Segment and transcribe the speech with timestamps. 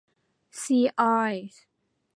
[0.61, 1.51] ซีออยล์